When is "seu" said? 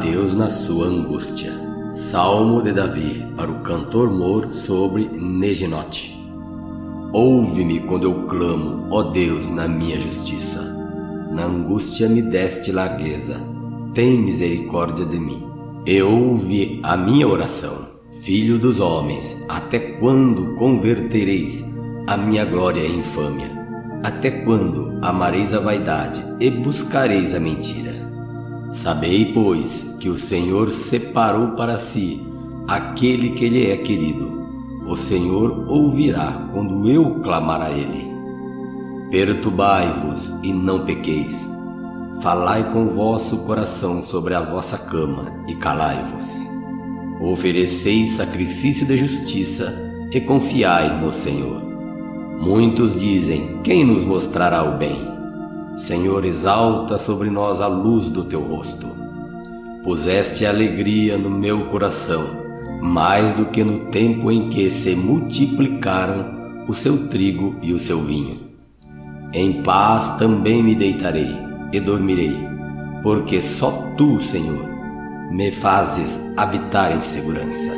66.74-67.08, 67.80-68.02